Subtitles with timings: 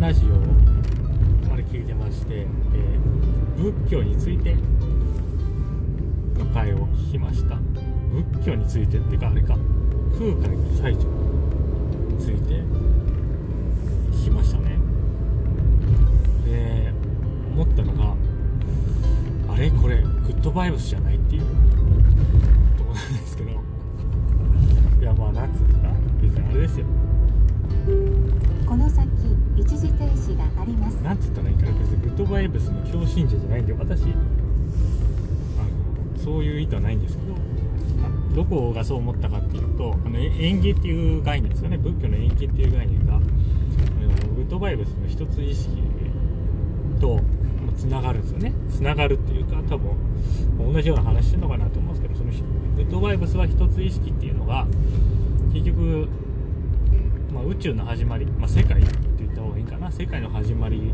[0.00, 2.98] ラジオあれ聞いてまして、え
[3.58, 4.56] 仏教について
[6.38, 7.56] の回を聞きました。
[8.10, 9.58] 仏教についてっていうかあれか
[10.18, 11.04] 空海の最澄
[12.08, 12.54] について
[14.10, 14.78] 聞きましたね。
[16.46, 16.94] で
[17.54, 18.14] 思ったのが
[19.52, 19.70] あれ？
[19.70, 21.42] これグッドバイブスじゃないっていう。
[32.48, 34.14] 別にグッドバイブスの強信者じゃないんで私あの
[36.22, 41.76] そういう意図はないんですけどあどこがそう思ったかっていうとあの縁起っていう概念ですよね。
[41.76, 45.82] 仏教の縁起っていう概念がグッドバイブスの一つ意識
[47.00, 47.20] と
[47.76, 48.52] つながるんですよね。
[48.70, 49.92] つながるっていうか多分
[50.72, 52.30] 同じような話してるのかなと思うんですけどその
[52.76, 54.66] グッドバイブスは一つ意識っていうのが
[55.52, 56.08] 結局、
[57.32, 59.90] まあ、宇宙の始まり、まあ、世界って言った方がいいかな。
[59.90, 60.92] 世界の始まり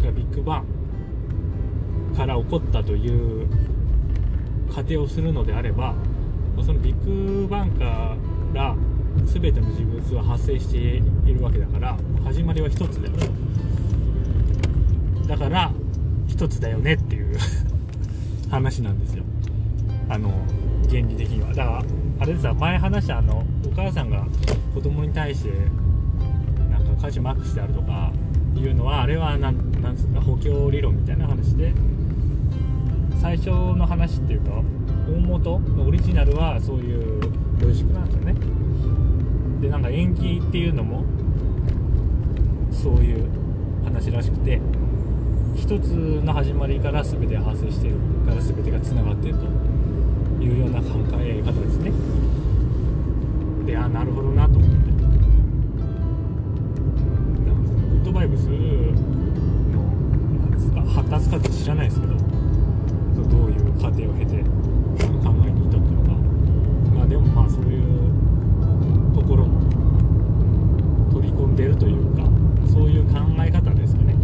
[0.00, 3.48] がビッグバンから起こったという
[4.72, 5.94] 仮定をするのであれば
[6.64, 8.16] そのビッグバンか
[8.52, 8.76] ら
[9.24, 13.14] 全ての事物は発生しているわけだから始まりは一つだよ
[15.26, 15.72] だから
[16.26, 17.36] 一つだよねっていう
[18.50, 19.22] 話なんですよ。
[20.08, 20.30] あの
[20.88, 21.48] 原理的には。
[21.50, 21.84] だから
[22.18, 24.26] あれでさ前話したあのお母さんが
[24.74, 25.52] 子供に対して
[26.70, 28.12] なんか価値マックスであるとか
[28.56, 31.72] いうのはあれはなんなんつうか補強理論みたいな話で。
[33.20, 34.62] 最初の話っていうか
[35.06, 37.20] 大元のオリジナルはそういう
[37.60, 38.34] ロジックなんですよね。
[39.60, 41.04] でなんか延期っていうのも
[42.72, 43.28] そういう
[43.84, 44.58] 話らしくて
[45.54, 45.90] 一つ
[46.24, 49.44] の始まりから全て発生してるから全てがつながっていると
[50.42, 50.86] いうような考
[51.18, 51.92] え方ですね。
[53.66, 54.76] であなるほどなと思って。
[54.76, 54.76] な
[57.52, 58.89] んかグッドバイブスのなん
[61.18, 64.44] ですか発達か知らないですけどそどういう過程を経て
[64.98, 66.12] その考えに至ったのか
[66.94, 69.60] まあでもまあそういうところも
[71.12, 72.22] 取り込んでるというか
[72.72, 74.14] そういう考え方ですかね。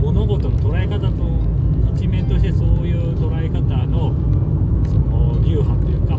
[0.00, 1.40] 物事の捉え方の
[1.94, 4.14] 一面としてそういう捉え方の
[4.86, 6.16] その流派というか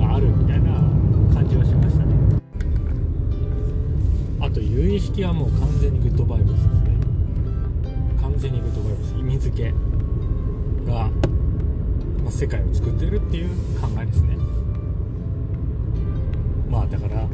[0.00, 0.70] があるみたいな
[1.34, 2.14] 感じはしましたね。
[4.40, 6.91] あと有意識はもう完全にグッドバイブスですね。
[8.42, 9.70] 全にグッドバイブス意味付け
[10.90, 11.08] が、
[12.24, 14.36] まあ、世界を作ってるっていう考えですね。
[16.68, 17.28] まあだから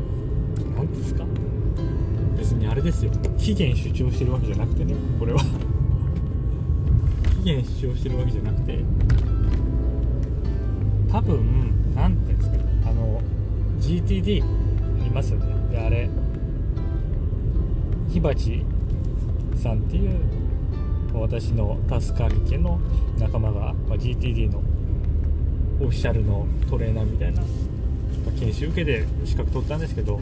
[0.76, 1.24] 何ていうんですか。
[2.36, 3.12] 別にあれですよ。
[3.38, 4.94] 起源主張してるわけじゃなくてね。
[5.18, 5.40] これは。
[7.42, 8.84] 起源主張してるわけじゃなくて。
[11.10, 12.58] 多分何ていうんですか。
[12.84, 13.22] あの
[13.80, 14.44] GTD あ
[15.04, 15.46] りますよね。
[15.70, 16.10] であれ
[18.10, 18.62] 火鉢
[19.56, 20.47] さんっていう
[21.20, 22.80] 私のタスカリ家の
[23.18, 24.58] 仲間が、まあ GTD の
[25.80, 27.46] オフィシャルのトレーナーみたいな、ま
[28.28, 30.20] あ研修受けて資格取ったんですけど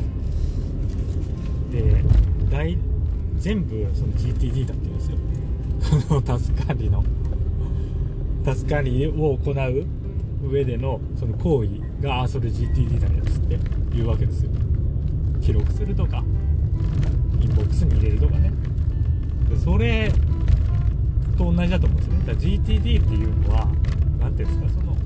[1.70, 2.02] で
[2.50, 2.76] 大
[3.38, 5.18] 全部その GTD だって言うんですよ。
[6.08, 7.04] このタスカリの
[8.44, 9.86] タスカリを行う
[10.48, 11.70] 上でのその行為
[12.02, 13.58] がそれ GTD だねっつって
[13.94, 14.50] 言うわけですよ。
[15.40, 16.24] 記録するとか
[17.40, 18.52] インボックスに入れるとかね。
[19.62, 20.10] それ
[21.36, 22.18] と同じだと思うんですね。
[22.18, 23.68] だから GTD っていうのは
[24.18, 24.96] 何ていうんですかその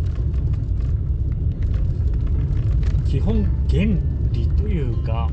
[3.05, 3.85] 基本原
[4.31, 5.29] 理というか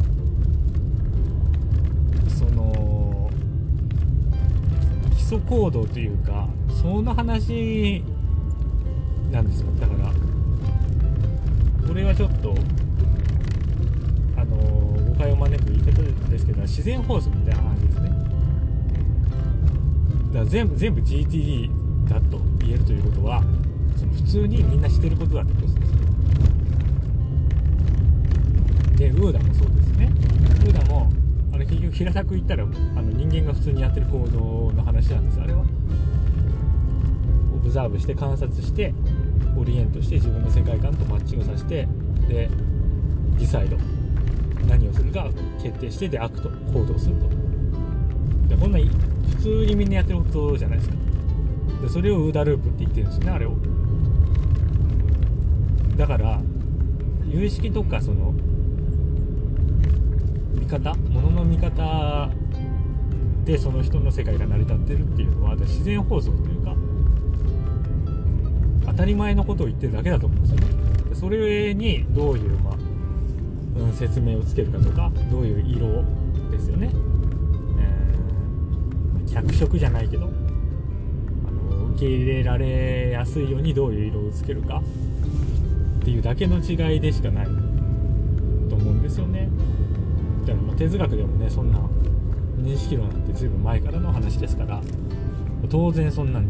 [2.27, 3.29] その
[5.15, 6.47] 基礎行動というか
[6.81, 8.03] その話
[9.31, 9.67] なんですよ。
[9.79, 10.11] だから
[11.87, 12.55] これはちょっと
[14.35, 18.06] あの誤解を招く言い方ですけど自然法則みたいな話ですね。
[20.37, 23.41] だから全部全部 GTD だと言えるということは
[23.95, 25.97] その普通にみんなしてることだってことですよ。
[28.97, 30.11] でウーダもそうですね。
[30.63, 31.11] ウーダも
[31.51, 35.41] あれ結局平たく言ったらあの人間が普通にやってる行動の話なんです。
[35.41, 35.65] あれは
[37.55, 38.93] observe して観察して
[39.59, 41.87] orient して自分の世界観とマッチングさせて
[42.27, 42.47] で
[43.39, 43.75] decide。
[44.67, 45.31] 何をするか
[45.63, 47.27] 決定してで act 行動すると。
[48.49, 48.77] でこんな
[49.29, 50.95] 普通にみんなやってることじゃないですか。
[51.81, 53.55] でそれをウーダループって言ってるんですよねあれを。
[55.95, 56.41] だから
[57.27, 58.33] 有意識とかその
[60.53, 62.29] 見方ものの見方
[63.45, 66.75] でその人の世界が成り立ってるっていうのは自然法則というか
[68.87, 70.67] 当たり前のことを言ってるだけだと思うんですよね。
[71.09, 72.75] でそれにどういう、まあ
[73.79, 76.03] うん、説明をつけるかとかどういう色
[76.51, 76.89] ですよね、
[79.31, 84.81] 脚色じゃないけどあの受け入れられやすいようにどういう色をつけるか
[86.01, 87.45] っていうだけの違いでしかない
[88.69, 89.49] と思うんですよね。
[90.45, 91.79] だからま哲学でもねそんな
[92.57, 94.81] 認識論なんて随分前からの話ですから
[95.69, 96.49] 当然そんなん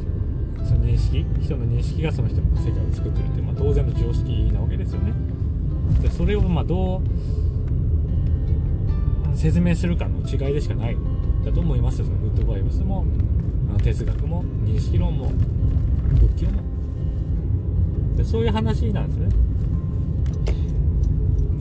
[0.64, 5.14] その認識人の認識がその人の世界を作ってるって、まあ、当然の常識なわけですよね。
[6.02, 7.02] でそれをまあどう
[9.36, 10.98] 説明するかの違いでしかない。
[11.46, 12.06] だと思いますよ。
[12.06, 13.06] そのグッドバイブスも
[13.84, 15.32] 哲学も認識論も
[16.20, 16.62] 仏教も。
[18.16, 19.30] でそういう話なんですね。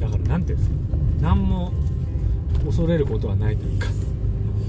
[0.00, 0.76] だから何ていうんですか。
[1.20, 1.73] 何も
[2.64, 3.88] 恐れることはないというか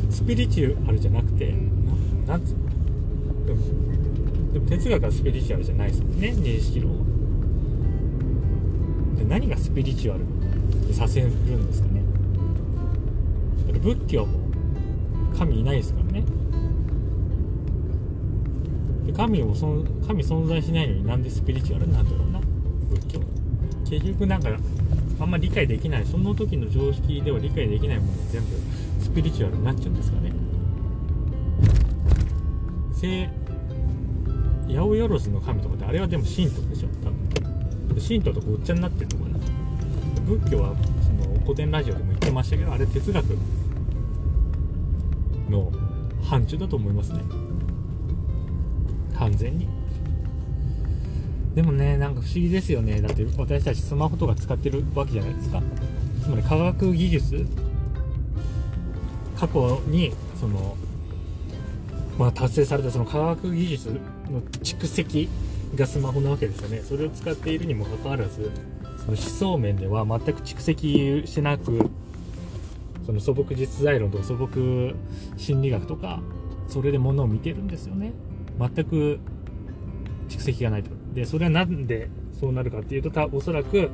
[0.10, 1.54] スピリチュアルじゃなくて
[2.26, 3.46] ななんつうの。
[3.46, 3.60] でも
[4.54, 6.30] でも哲学はスピリチュアルじゃないですもんね。
[6.30, 7.06] 認識論は。
[9.18, 10.24] で何がスピリチュアル
[10.88, 12.04] にさせるんですかね。
[13.82, 14.47] 仏教も
[15.38, 16.24] 神いないですからね。
[19.06, 22.40] で神をそ神存在しないのになんでスピリチュアルなんだろうな。
[22.90, 23.22] 仏教。
[23.90, 24.50] 結局なんか
[25.20, 26.06] あんま理解できない。
[26.06, 28.48] その時の常識では理解できないものが全部
[29.02, 30.34] スピリチュアルになっちゃうんですかね。
[32.94, 33.30] 聖
[34.68, 36.88] 八百万の神とかってあれはでも神道でしょ。
[37.04, 37.28] 多分。
[38.00, 39.40] 神道とごっちゃになってるのかな
[40.26, 43.38] 仏教はその古典ラジオでも言ってましたけどあれ哲学
[45.50, 45.72] の
[46.24, 47.22] 範疇だと思いますね。
[49.18, 49.68] 完全に。
[51.56, 53.02] でもねなんか不思議ですよね。
[53.02, 55.62] だって私たちスマホとか使ってるわけじゃないですか。
[56.24, 57.46] つまり科学技術。
[59.40, 60.76] 過去にその
[62.18, 63.90] まあ達成されたその科学技術
[64.32, 65.30] の蓄積
[65.76, 66.82] がスマホなわけですよね。
[66.82, 68.52] それを使っているにもかかわらず
[68.98, 71.90] その思想面では全く蓄積してなく
[73.08, 74.94] その素朴実在論とか素朴
[75.38, 76.20] 心理学とか
[76.68, 78.12] それでものを見てるんですよね。
[78.60, 79.20] 全く
[80.28, 80.92] 蓄積がないと。
[81.14, 83.90] でそれはなんでそうなるかっていうとたおそらく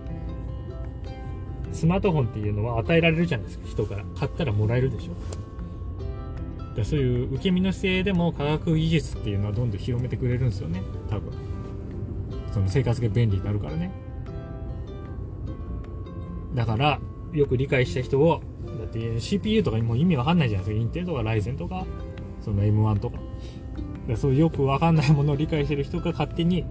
[1.71, 3.67] スマートフォンっていうのは与えられるじゃないですか。
[3.67, 4.03] 人から。
[4.17, 6.75] 買ったらもらえるでしょ。
[6.75, 10.81] でそういう受け身の姿勢でも科学技術っていうのはどんどん広めてくれるんですよね。
[11.07, 11.33] 多分。
[12.51, 13.91] その生活が便利になるからね。
[16.55, 16.99] だから
[17.31, 18.41] よく理解した人を
[18.83, 20.81] だって CPU とかにも意味わかんないじゃないですか。
[20.81, 21.85] インテルとかライゼンとか
[22.41, 23.17] その M1 とか。
[24.07, 26.65] でそういうよくわかんないものを理解してる人が勝手に、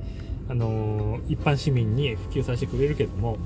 [0.48, 3.38] あのー一般市民に普及させてくれるけども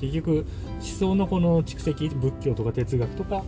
[0.00, 3.42] 結局思想のこの蓄積仏教とか哲学とか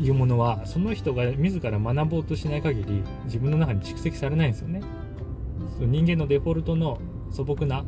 [0.00, 4.82] いうものはその人が自ら学ぼうとしない限り自分の中に蓄積されないんですよね。
[5.76, 6.98] その人間のデフォルトの
[7.30, 7.84] 素朴な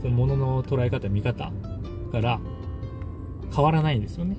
[0.00, 1.52] そのものの捉え方見方
[2.12, 2.40] から
[3.54, 4.36] 変わらないんですよね。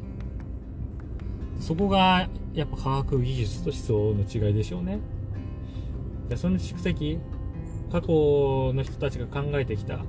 [1.61, 4.99] そこがやっぱ科学技術と思想の違いでしょうね。
[6.27, 7.19] でその蓄積
[7.91, 8.07] 過去
[8.73, 9.99] の人たちが考えてきた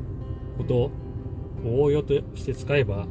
[0.57, 0.91] ことを
[1.65, 3.07] 応用として使えば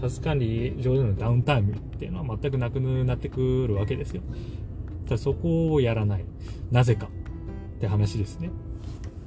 [0.00, 4.22] タス管理上でのダウンタイムっていうのは全くなくなってくるわけですよ。
[5.04, 6.24] ただそこをやらない。
[6.72, 8.50] なぜかって話ですね。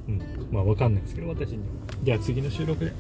[0.08, 0.22] うん。
[0.52, 1.64] まあわかんないですけど私には。
[2.04, 2.92] では次の収録で。